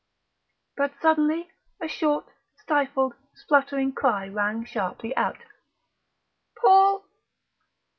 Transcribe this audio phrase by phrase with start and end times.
[0.75, 2.25] But suddenly a short,
[2.57, 5.37] stifled, spluttering cry rang sharply out:
[6.59, 7.03] "_Paul!